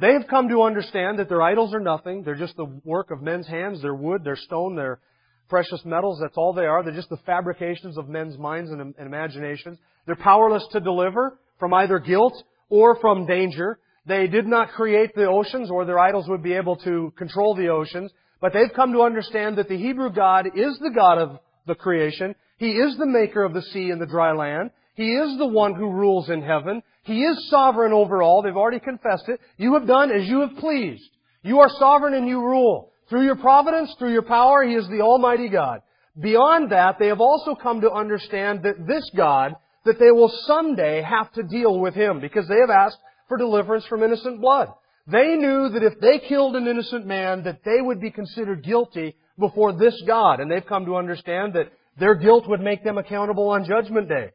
[0.00, 2.24] They have come to understand that their idols are nothing.
[2.24, 3.80] They're just the work of men's hands.
[3.80, 5.00] They're wood, they're stone, they're
[5.48, 6.18] precious metals.
[6.20, 6.82] That's all they are.
[6.82, 9.78] They're just the fabrications of men's minds and, imaginations.
[10.06, 12.34] They're powerless to deliver from either guilt
[12.68, 13.78] or from danger.
[14.04, 17.68] They did not create the oceans or their idols would be able to control the
[17.68, 18.10] oceans.
[18.42, 22.34] But they've come to understand that the Hebrew God is the God of the creation.
[22.58, 24.70] He is the maker of the sea and the dry land.
[24.94, 26.82] He is the one who rules in heaven.
[27.04, 28.42] He is sovereign over all.
[28.42, 29.40] They've already confessed it.
[29.56, 31.08] You have done as you have pleased.
[31.44, 32.92] You are sovereign and you rule.
[33.08, 35.80] Through your providence, through your power, He is the Almighty God.
[36.20, 41.00] Beyond that, they have also come to understand that this God, that they will someday
[41.02, 44.68] have to deal with Him because they have asked for deliverance from innocent blood.
[45.06, 49.16] They knew that if they killed an innocent man, that they would be considered guilty
[49.38, 50.40] before this God.
[50.40, 54.30] And they've come to understand that their guilt would make them accountable on Judgment Day.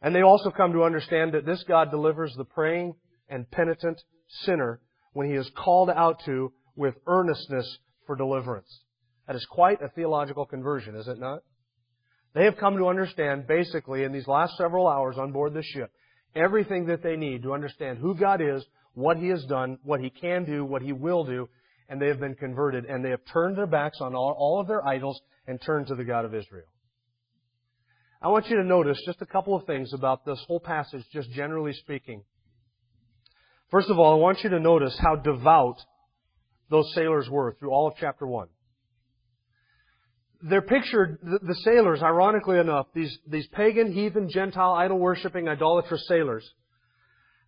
[0.00, 2.94] And they also come to understand that this God delivers the praying
[3.28, 4.00] and penitent
[4.44, 4.80] sinner
[5.12, 8.80] when he is called out to with earnestness for deliverance.
[9.26, 11.40] That is quite a theological conversion, is it not?
[12.32, 15.90] They have come to understand basically in these last several hours on board this ship
[16.34, 18.64] everything that they need to understand who God is,
[19.00, 21.48] what He has done, what He can do, what He will do,
[21.88, 24.68] and they have been converted and they have turned their backs on all, all of
[24.68, 26.68] their idols and turned to the God of Israel.
[28.22, 31.30] I want you to notice just a couple of things about this whole passage, just
[31.30, 32.22] generally speaking.
[33.70, 35.76] First of all, I want you to notice how devout
[36.70, 38.48] those sailors were through all of chapter 1.
[40.42, 46.48] They're pictured, the, sailors, ironically enough, these, these pagan, heathen, Gentile, idol-worshipping, idolatrous sailors,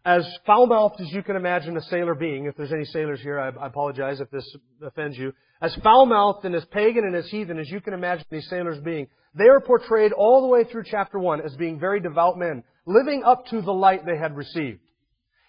[0.04, 3.66] as foul-mouthed as you can imagine a sailor being, if there's any sailors here, I,
[3.66, 4.48] apologize if this
[4.84, 8.48] offends you, as foul-mouthed and as pagan and as heathen as you can imagine these
[8.48, 12.36] sailors being, they are portrayed all the way through chapter 1 as being very devout
[12.36, 14.80] men, living up to the light they had received.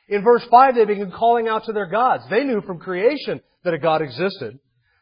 [0.07, 2.23] In verse 5, they begin calling out to their gods.
[2.29, 4.59] They knew from creation that a God existed.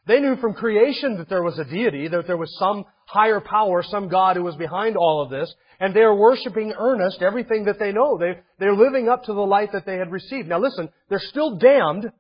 [0.08, 3.84] They knew from creation that there was a deity, that there was some higher power,
[3.84, 7.78] some God who was behind all of this, and they are worshiping earnest everything that
[7.78, 8.18] they know.
[8.18, 10.48] They, they're living up to the light that they had received.
[10.48, 12.12] Now listen, they're still damned.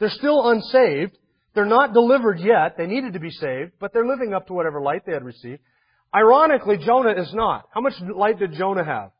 [0.00, 1.16] They're still unsaved.
[1.54, 2.76] They're not delivered yet.
[2.76, 5.60] They needed to be saved, but they're living up to whatever light they had received.
[6.14, 7.68] Ironically, Jonah is not.
[7.72, 9.10] How much light did Jonah have?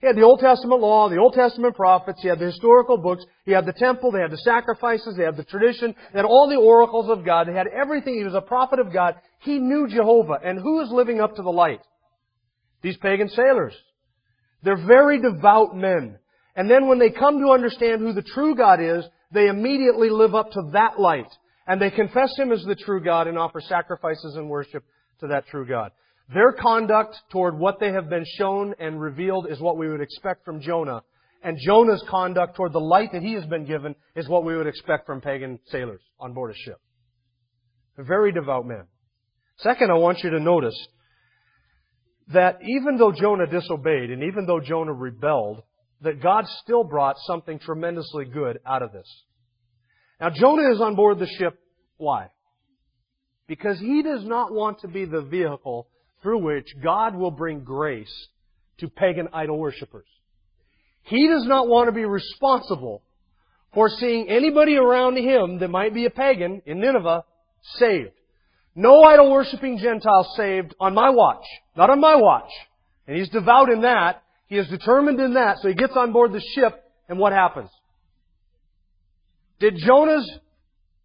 [0.00, 3.24] He had the Old Testament law, the Old Testament prophets, he had the historical books,
[3.44, 6.48] he had the temple, they had the sacrifices, they had the tradition, they had all
[6.48, 8.18] the oracles of God, they had everything.
[8.18, 9.14] He was a prophet of God.
[9.40, 10.38] He knew Jehovah.
[10.44, 11.80] And who is living up to the light?
[12.82, 13.74] These pagan sailors.
[14.62, 16.18] They're very devout men.
[16.54, 20.34] And then when they come to understand who the true God is, they immediately live
[20.34, 21.30] up to that light.
[21.66, 24.84] And they confess Him as the true God and offer sacrifices and worship
[25.20, 25.92] to that true God.
[26.32, 30.44] Their conduct toward what they have been shown and revealed is what we would expect
[30.44, 31.02] from Jonah.
[31.42, 34.66] And Jonah's conduct toward the light that he has been given is what we would
[34.66, 36.80] expect from pagan sailors on board a ship.
[37.96, 38.84] very devout men.
[39.58, 40.76] Second, I want you to notice
[42.28, 45.62] that even though Jonah disobeyed and even though Jonah rebelled,
[46.02, 49.08] that God still brought something tremendously good out of this.
[50.20, 51.58] Now Jonah is on board the ship.
[51.96, 52.30] Why?
[53.46, 55.88] Because he does not want to be the vehicle
[56.26, 58.26] through which God will bring grace
[58.78, 60.08] to pagan idol worshippers.
[61.04, 63.04] He does not want to be responsible
[63.72, 67.22] for seeing anybody around him that might be a pagan in Nineveh
[67.76, 68.10] saved.
[68.74, 71.44] No idol worshipping Gentile saved on my watch.
[71.76, 72.50] Not on my watch.
[73.06, 74.24] And he's devout in that.
[74.48, 75.58] He is determined in that.
[75.62, 77.70] So he gets on board the ship and what happens?
[79.60, 80.28] Did Jonah's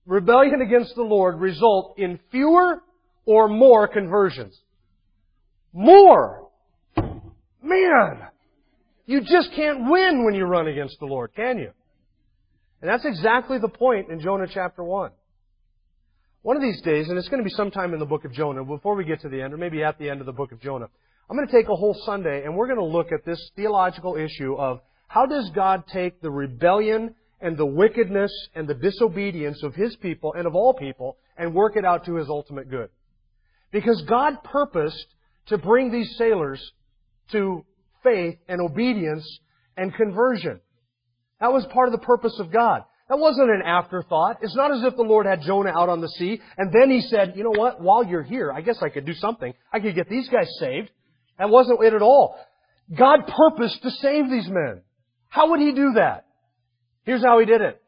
[0.08, 2.82] rebellion against the Lord result in fewer
[3.28, 4.60] or more conversions?
[5.74, 6.50] More!
[7.62, 8.28] Man!
[9.06, 11.72] You just can't win when you run against the Lord, can you?
[12.82, 15.12] And that's exactly the point in Jonah chapter 1.
[16.44, 18.64] One of these days, and it's going to be sometime in the book of Jonah,
[18.64, 20.60] before we get to the end, or maybe at the end of the book of
[20.60, 20.88] Jonah,
[21.30, 24.16] I'm going to take a whole Sunday and we're going to look at this theological
[24.16, 29.76] issue of how does God take the rebellion and the wickedness and the disobedience of
[29.76, 32.90] His people and of all people and work it out to His ultimate good.
[33.72, 35.06] Because God purposed
[35.48, 36.72] to bring these sailors
[37.32, 37.66] to
[38.04, 39.40] faith and obedience
[39.78, 40.60] and conversion.
[41.40, 42.82] That was part of the purpose of God.
[43.10, 44.38] That wasn't an afterthought.
[44.42, 47.02] It's not as if the Lord had Jonah out on the sea and then he
[47.02, 49.54] said, you know what, while you're here, I guess I could do something.
[49.74, 50.90] I could get these guys saved.
[51.38, 52.38] That wasn't it at all.
[52.96, 54.82] God purposed to save these men.
[55.28, 56.26] How would he do that?
[57.04, 57.82] Here's how he did it.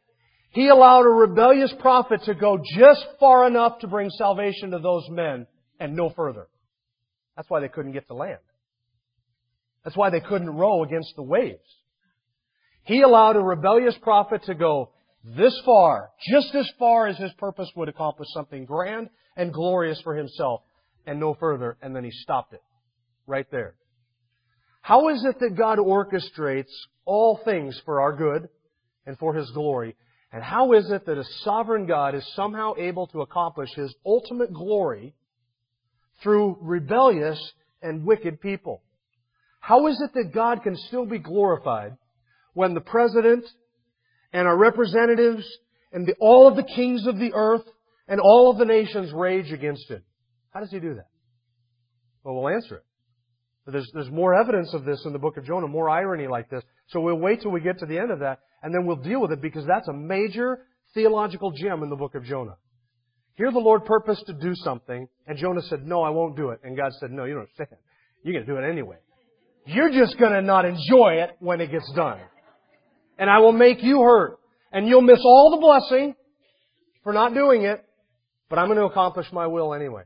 [0.52, 5.08] He allowed a rebellious prophet to go just far enough to bring salvation to those
[5.10, 5.48] men
[5.80, 6.48] and no further.
[7.36, 8.40] That's why they couldn't get to land.
[9.84, 11.60] That's why they couldn't row against the waves.
[12.84, 14.92] He allowed a rebellious prophet to go
[15.24, 20.16] this far, just as far as his purpose would accomplish something grand and glorious for
[20.16, 20.62] himself,
[21.06, 22.62] and no further, and then he stopped it.
[23.26, 23.76] Right there.
[24.84, 26.72] How is it that God orchestrates
[27.06, 28.50] all things for our good
[29.06, 29.96] and for His glory?
[30.34, 34.52] And how is it that a sovereign God is somehow able to accomplish His ultimate
[34.52, 35.16] glory
[36.24, 37.40] through rebellious
[37.82, 38.82] and wicked people?
[39.60, 41.98] How is it that God can still be glorified
[42.54, 43.46] when the president
[44.32, 45.46] and our representatives
[45.92, 47.64] and the, all of the kings of the earth
[48.08, 50.04] and all of the nations rage against him.
[50.52, 51.08] How does he do that?
[52.24, 52.84] Well, we'll answer it.
[53.66, 56.64] There's, there's more evidence of this in the book of Jonah, more irony like this.
[56.90, 59.22] So we'll wait till we get to the end of that, and then we'll deal
[59.22, 60.60] with it because that's a major
[60.94, 62.58] theological gem in the book of Jonah.
[63.36, 66.60] Here the Lord purposed to do something, and Jonah said, no, I won't do it.
[66.64, 67.80] And God said, no, you don't understand.
[68.24, 68.98] You're going to do it anyway.
[69.66, 72.20] You're just going to not enjoy it when it gets done
[73.18, 74.40] and I will make you hurt.
[74.72, 76.16] And you'll miss all the blessing
[77.04, 77.84] for not doing it,
[78.50, 80.04] but I'm going to accomplish my will anyway.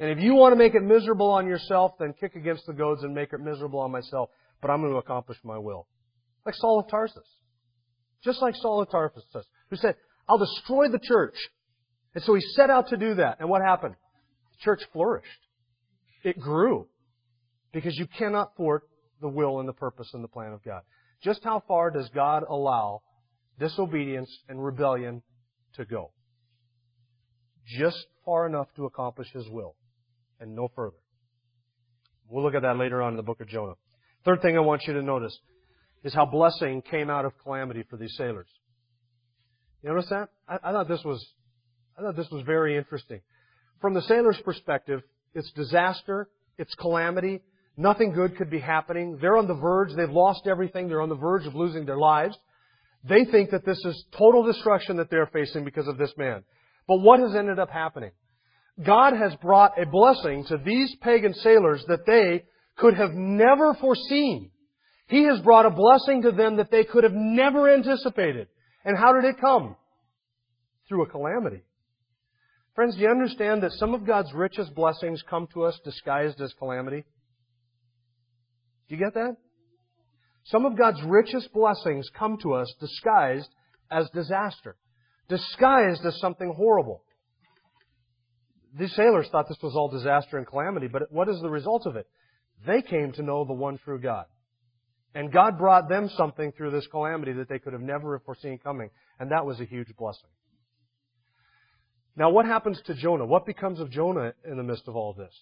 [0.00, 3.04] And if you want to make it miserable on yourself, then kick against the goads
[3.04, 5.86] and make it miserable on myself, but I'm going to accomplish my will.
[6.44, 7.28] Like Saul of Tarsus.
[8.24, 9.24] Just like Saul of Tarsus,
[9.70, 9.94] who said,
[10.28, 11.36] I'll destroy the church.
[12.14, 13.38] And so he set out to do that.
[13.40, 13.94] And what happened?
[14.52, 15.28] The church flourished.
[16.24, 16.86] It grew.
[17.72, 18.82] Because you cannot thwart
[19.20, 20.82] the will and the purpose and the plan of God.
[21.22, 23.02] Just how far does God allow
[23.58, 25.22] disobedience and rebellion
[25.76, 26.10] to go?
[27.78, 29.76] Just far enough to accomplish His will,
[30.40, 30.96] and no further.
[32.28, 33.74] We'll look at that later on in the book of Jonah.
[34.24, 35.38] Third thing I want you to notice
[36.02, 38.48] is how blessing came out of calamity for these sailors.
[39.82, 40.28] You notice that?
[40.48, 41.24] I, I thought this was,
[41.98, 43.20] I thought this was very interesting.
[43.80, 45.02] From the sailor's perspective,
[45.34, 46.28] it's disaster,
[46.58, 47.40] it's calamity,
[47.76, 49.18] Nothing good could be happening.
[49.20, 49.94] They're on the verge.
[49.96, 50.88] They've lost everything.
[50.88, 52.36] They're on the verge of losing their lives.
[53.04, 56.44] They think that this is total destruction that they're facing because of this man.
[56.86, 58.10] But what has ended up happening?
[58.84, 62.44] God has brought a blessing to these pagan sailors that they
[62.76, 64.50] could have never foreseen.
[65.08, 68.48] He has brought a blessing to them that they could have never anticipated.
[68.84, 69.76] And how did it come?
[70.88, 71.62] Through a calamity.
[72.74, 76.54] Friends, do you understand that some of God's richest blessings come to us disguised as
[76.58, 77.04] calamity?
[78.88, 79.36] Do you get that?
[80.44, 83.48] Some of God's richest blessings come to us disguised
[83.90, 84.76] as disaster,
[85.28, 87.02] disguised as something horrible.
[88.78, 91.96] These sailors thought this was all disaster and calamity, but what is the result of
[91.96, 92.06] it?
[92.66, 94.24] They came to know the one true God.
[95.14, 98.88] And God brought them something through this calamity that they could have never foreseen coming,
[99.20, 100.30] and that was a huge blessing.
[102.16, 103.24] Now, what happens to Jonah?
[103.24, 105.32] What becomes of Jonah in the midst of all this?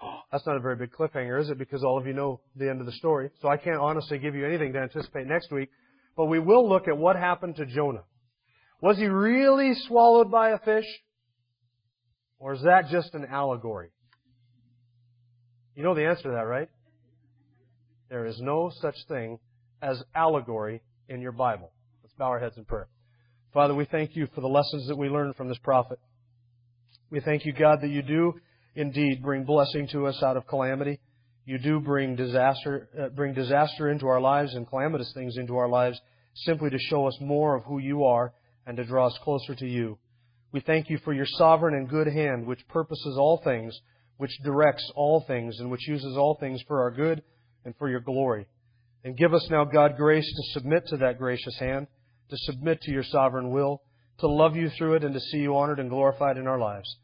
[0.32, 1.58] That's not a very big cliffhanger, is it?
[1.58, 3.30] Because all of you know the end of the story.
[3.40, 5.70] So I can't honestly give you anything to anticipate next week.
[6.16, 8.04] But we will look at what happened to Jonah.
[8.80, 10.86] Was he really swallowed by a fish?
[12.38, 13.90] Or is that just an allegory?
[15.76, 16.68] You know the answer to that, right?
[18.10, 19.38] There is no such thing
[19.80, 21.70] as allegory in your Bible.
[22.02, 22.88] Let's bow our heads in prayer.
[23.52, 25.98] Father, we thank you for the lessons that we learned from this prophet.
[27.10, 28.40] We thank you, God, that you do
[28.74, 31.00] indeed bring blessing to us out of calamity.
[31.44, 35.68] You do bring disaster, uh, bring disaster into our lives and calamitous things into our
[35.68, 36.00] lives
[36.34, 38.32] simply to show us more of who you are
[38.64, 39.98] and to draw us closer to you.
[40.52, 43.78] We thank you for your sovereign and good hand which purposes all things,
[44.16, 47.22] which directs all things, and which uses all things for our good
[47.66, 48.46] and for your glory.
[49.04, 51.86] And give us now, God, grace to submit to that gracious hand,
[52.32, 53.82] to submit to your sovereign will,
[54.18, 56.96] to love you through it, and to see you honored and glorified in our lives.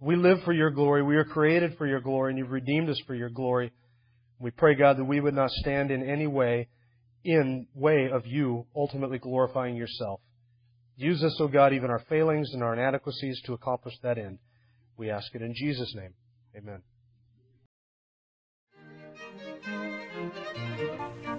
[0.00, 1.02] We live for your glory.
[1.02, 3.72] We are created for your glory, and you've redeemed us for your glory.
[4.38, 6.68] We pray, God, that we would not stand in any way
[7.24, 10.20] in way of you ultimately glorifying yourself.
[10.96, 14.38] Use us, O God, even our failings and our inadequacies to accomplish that end.
[14.96, 16.14] We ask it in Jesus' name.
[16.56, 16.82] Amen.